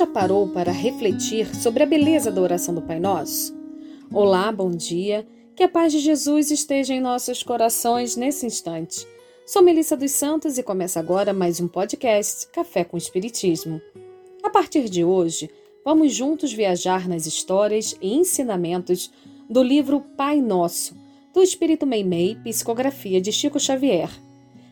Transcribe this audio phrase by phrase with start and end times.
[0.00, 3.54] Já parou para refletir sobre a beleza da oração do Pai Nosso?
[4.10, 5.28] Olá, bom dia.
[5.54, 9.06] Que a paz de Jesus esteja em nossos corações nesse instante.
[9.44, 13.78] Sou Melissa dos Santos e começa agora mais um podcast Café com Espiritismo.
[14.42, 15.50] A partir de hoje,
[15.84, 19.12] vamos juntos viajar nas histórias e ensinamentos
[19.50, 20.96] do livro Pai Nosso,
[21.34, 24.08] do Espírito Meimei, psicografia de Chico Xavier.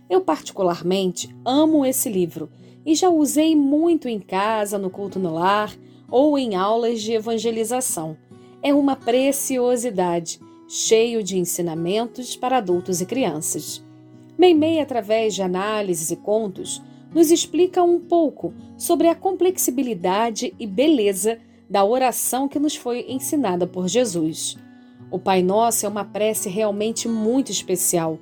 [0.09, 2.49] Eu particularmente amo esse livro
[2.85, 5.75] e já usei muito em casa, no culto no lar
[6.11, 8.17] ou em aulas de evangelização.
[8.63, 13.85] É uma preciosidade, cheio de ensinamentos para adultos e crianças.
[14.37, 16.83] Meimei, através de análises e contos,
[17.15, 21.39] nos explica um pouco sobre a complexibilidade e beleza
[21.69, 24.57] da oração que nos foi ensinada por Jesus.
[25.11, 28.19] O Pai Nosso é uma prece realmente muito especial,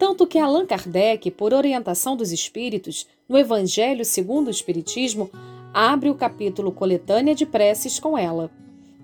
[0.00, 5.30] tanto que Allan Kardec, por orientação dos espíritos, no Evangelho segundo o Espiritismo,
[5.74, 8.50] abre o capítulo Coletânea de Preces com ela.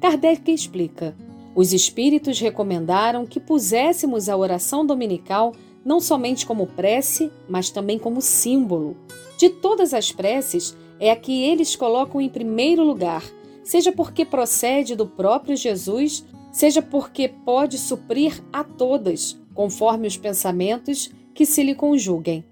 [0.01, 1.15] Kardec explica:
[1.55, 5.53] Os espíritos recomendaram que puséssemos a oração dominical
[5.85, 8.97] não somente como prece, mas também como símbolo.
[9.37, 13.23] De todas as preces, é a que eles colocam em primeiro lugar,
[13.63, 21.11] seja porque procede do próprio Jesus, seja porque pode suprir a todas, conforme os pensamentos
[21.35, 22.45] que se lhe conjuguem.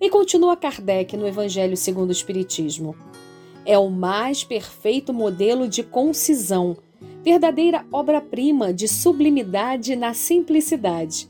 [0.00, 2.96] E continua Kardec no Evangelho segundo o Espiritismo.
[3.66, 6.78] É o mais perfeito modelo de concisão,
[7.22, 11.28] verdadeira obra-prima de sublimidade na simplicidade.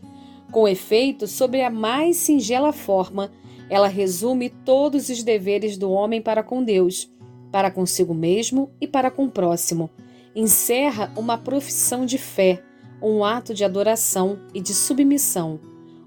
[0.52, 3.32] Com efeito, sobre a mais singela forma,
[3.68, 7.10] ela resume todos os deveres do homem para com Deus,
[7.50, 9.90] para consigo mesmo e para com o próximo.
[10.34, 12.62] Encerra uma profissão de fé,
[13.02, 15.58] um ato de adoração e de submissão,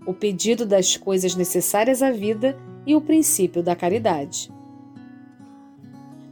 [0.05, 4.51] o pedido das coisas necessárias à vida e o princípio da caridade.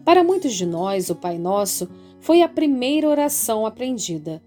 [0.03, 1.89] Para muitos de nós, o Pai Nosso
[2.19, 4.41] foi a primeira oração aprendida.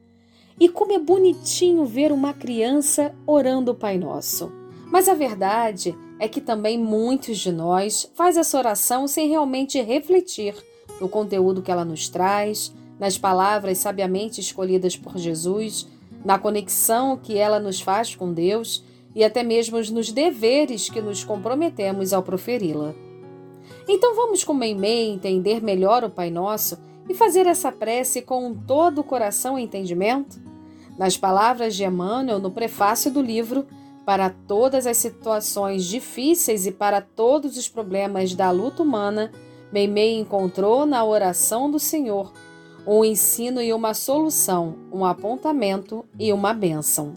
[0.59, 4.53] E como é bonitinho ver uma criança orando o Pai Nosso.
[4.87, 10.55] Mas a verdade é que também muitos de nós faz essa oração sem realmente refletir
[11.01, 15.89] no conteúdo que ela nos traz, nas palavras sabiamente escolhidas por Jesus
[16.25, 18.83] na conexão que ela nos faz com Deus
[19.15, 22.95] e até mesmo nos deveres que nos comprometemos ao proferi-la.
[23.87, 29.03] Então vamos com Meimei entender melhor o Pai Nosso e fazer essa prece com todo
[29.03, 30.41] o coração e entendimento?
[30.99, 33.67] Nas palavras de Emmanuel no prefácio do livro,
[34.07, 39.31] para todas as situações difíceis e para todos os problemas da luta humana,
[39.73, 42.33] Meimei encontrou na oração do Senhor
[42.87, 47.15] um ensino e uma solução, um apontamento e uma bênção.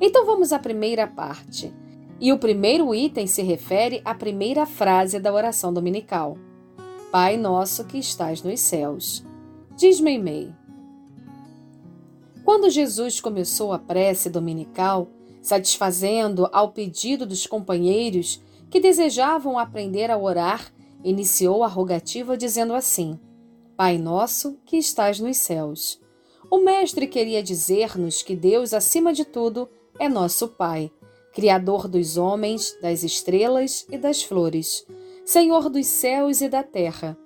[0.00, 1.72] Então vamos à primeira parte.
[2.20, 6.36] E o primeiro item se refere à primeira frase da oração dominical:
[7.10, 9.24] Pai nosso que estás nos céus.
[9.76, 10.52] Diz Meimei.
[12.44, 15.08] Quando Jesus começou a prece dominical,
[15.40, 20.72] satisfazendo ao pedido dos companheiros que desejavam aprender a orar,
[21.04, 23.18] iniciou a rogativa dizendo assim:
[23.82, 26.00] Pai nosso que estás nos céus.
[26.48, 30.88] O Mestre queria dizer-nos que Deus, acima de tudo, é nosso Pai,
[31.34, 34.86] Criador dos homens, das estrelas e das flores,
[35.24, 37.18] Senhor dos céus e da terra.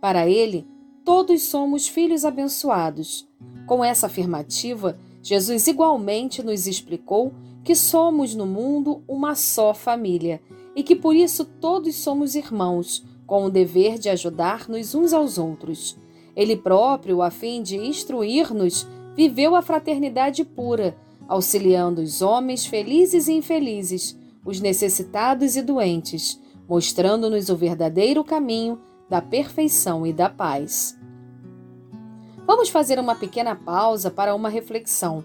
[0.00, 0.64] Para Ele,
[1.04, 3.28] todos somos filhos abençoados.
[3.66, 10.40] Com essa afirmativa, Jesus igualmente nos explicou que somos no mundo uma só família
[10.76, 16.03] e que por isso todos somos irmãos, com o dever de ajudar-nos uns aos outros.
[16.36, 20.96] Ele próprio, a fim de instruir-nos, viveu a fraternidade pura,
[21.28, 29.22] auxiliando os homens felizes e infelizes, os necessitados e doentes, mostrando-nos o verdadeiro caminho da
[29.22, 30.98] perfeição e da paz.
[32.46, 35.24] Vamos fazer uma pequena pausa para uma reflexão.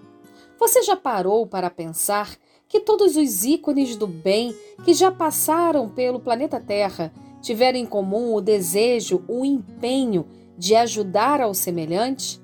[0.58, 2.38] Você já parou para pensar
[2.68, 4.56] que todos os ícones do bem
[4.86, 7.12] que já passaram pelo planeta Terra
[7.42, 10.26] tiveram em comum o desejo, o empenho
[10.60, 12.40] de ajudar ao semelhante?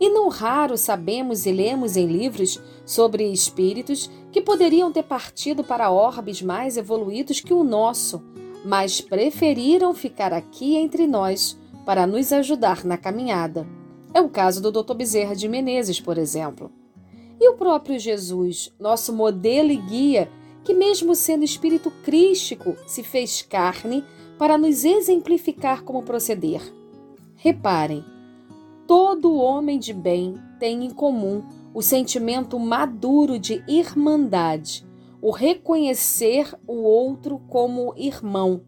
[0.00, 5.90] E não raro sabemos e lemos em livros sobre espíritos que poderiam ter partido para
[5.90, 8.22] orbes mais evoluídos que o nosso,
[8.64, 13.66] mas preferiram ficar aqui entre nós para nos ajudar na caminhada.
[14.14, 14.94] É o caso do Dr.
[14.94, 16.70] Bezerra de Menezes, por exemplo.
[17.38, 20.30] E o próprio Jesus, nosso modelo e guia,
[20.64, 24.04] que, mesmo sendo espírito crístico, se fez carne
[24.38, 26.79] para nos exemplificar como proceder.
[27.42, 28.04] Reparem,
[28.86, 31.42] todo homem de bem tem em comum
[31.72, 34.86] o sentimento maduro de irmandade,
[35.22, 38.60] o reconhecer o outro como irmão,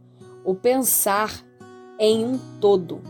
[0.43, 1.45] o pensar
[1.99, 3.03] em um todo.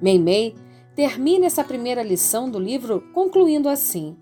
[0.00, 0.54] Meimei
[0.96, 4.16] termina essa primeira lição do livro concluindo assim: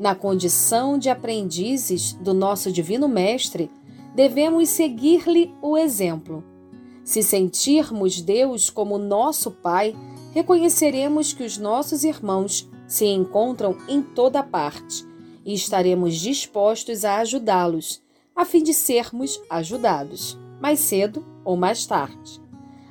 [0.00, 3.70] Na condição de aprendizes do nosso Divino Mestre,
[4.14, 6.42] devemos seguir-lhe o exemplo.
[7.04, 9.96] Se sentirmos Deus como nosso Pai,
[10.32, 15.04] reconheceremos que os nossos irmãos se encontram em toda parte
[15.44, 18.02] e estaremos dispostos a ajudá-los,
[18.34, 22.40] a fim de sermos ajudados, mais cedo ou mais tarde.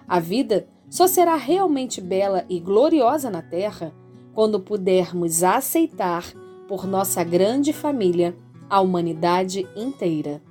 [0.08, 3.94] A vida só será realmente bela e gloriosa na Terra
[4.34, 6.25] quando pudermos aceitar
[6.68, 8.36] por nossa grande família
[8.69, 10.42] a humanidade inteira.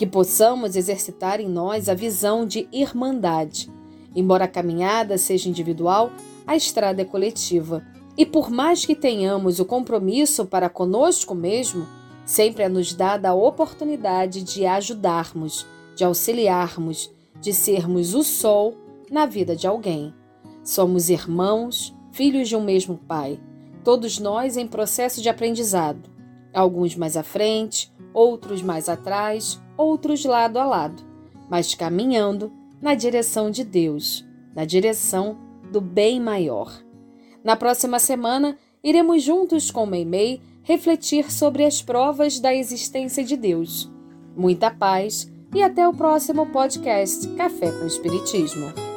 [0.00, 3.70] Que possamos exercitar em nós a visão de irmandade.
[4.16, 6.10] Embora a caminhada seja individual,
[6.46, 7.84] a estrada é coletiva.
[8.16, 11.86] E por mais que tenhamos o compromisso para conosco mesmo,
[12.24, 18.78] sempre é nos dada a oportunidade de ajudarmos, de auxiliarmos, de sermos o sol
[19.10, 20.14] na vida de alguém.
[20.64, 23.38] Somos irmãos, filhos de um mesmo Pai,
[23.84, 26.08] todos nós em processo de aprendizado,
[26.54, 31.02] alguns mais à frente, outros mais atrás, outros lado a lado,
[31.48, 35.38] mas caminhando na direção de Deus, na direção
[35.70, 36.72] do bem maior.
[37.42, 43.90] Na próxima semana, iremos juntos com Meimei refletir sobre as provas da existência de Deus.
[44.36, 48.89] Muita paz e até o próximo podcast Café com Espiritismo.